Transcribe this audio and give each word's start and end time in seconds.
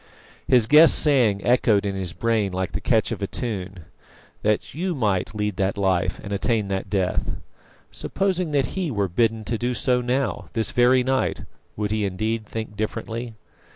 His 0.47 0.65
guest's 0.65 0.97
saying 0.97 1.45
echoed 1.45 1.85
in 1.85 1.93
his 1.93 2.11
brain 2.11 2.51
like 2.51 2.71
the 2.71 2.81
catch 2.81 3.11
of 3.11 3.21
a 3.21 3.27
tune 3.27 3.85
"that 4.41 4.73
you 4.73 4.95
might 4.95 5.35
lead 5.35 5.57
that 5.57 5.77
life 5.77 6.19
and 6.23 6.33
attain 6.33 6.69
that 6.69 6.89
death." 6.89 7.33
Supposing 7.91 8.49
that 8.49 8.73
he 8.75 8.89
were 8.89 9.07
bidden 9.07 9.45
so 9.45 9.51
to 9.51 9.57
do 9.59 10.01
now, 10.01 10.45
this 10.53 10.71
very 10.71 11.03
night, 11.03 11.43
would 11.75 11.91
he 11.91 12.03
indeed 12.03 12.47
"think 12.47 12.75
differently"? 12.75 13.35